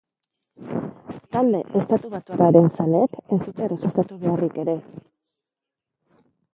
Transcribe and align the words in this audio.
Talde 1.37 1.59
estatubatuarraren 1.81 2.71
zaleek 2.79 3.21
ez 3.37 3.41
dute 3.45 3.67
erregistratu 3.69 4.21
beharrik 4.27 4.61
ere. 4.67 4.79